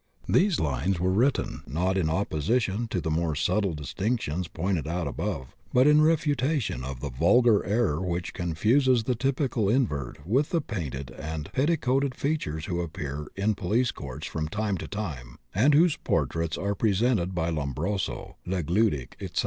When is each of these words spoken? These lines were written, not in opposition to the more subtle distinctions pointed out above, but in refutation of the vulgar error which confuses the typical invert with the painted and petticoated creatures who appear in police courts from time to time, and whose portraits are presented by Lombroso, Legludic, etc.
These 0.27 0.59
lines 0.59 0.99
were 0.99 1.11
written, 1.11 1.61
not 1.67 1.95
in 1.95 2.09
opposition 2.09 2.87
to 2.87 2.99
the 2.99 3.11
more 3.11 3.35
subtle 3.35 3.75
distinctions 3.75 4.47
pointed 4.47 4.87
out 4.87 5.05
above, 5.07 5.55
but 5.71 5.85
in 5.85 6.01
refutation 6.01 6.83
of 6.83 7.01
the 7.01 7.11
vulgar 7.11 7.63
error 7.63 8.01
which 8.01 8.33
confuses 8.33 9.03
the 9.03 9.13
typical 9.13 9.69
invert 9.69 10.25
with 10.25 10.49
the 10.49 10.59
painted 10.59 11.11
and 11.11 11.53
petticoated 11.53 12.17
creatures 12.17 12.65
who 12.65 12.81
appear 12.81 13.27
in 13.35 13.53
police 13.53 13.91
courts 13.91 14.25
from 14.25 14.47
time 14.47 14.75
to 14.79 14.87
time, 14.87 15.37
and 15.53 15.75
whose 15.75 15.97
portraits 15.97 16.57
are 16.57 16.73
presented 16.73 17.35
by 17.35 17.51
Lombroso, 17.51 18.37
Legludic, 18.47 19.13
etc. 19.19 19.37